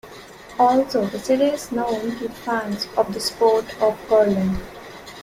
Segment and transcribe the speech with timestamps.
[0.57, 4.57] Also, the city is known to fans of the sport of curling.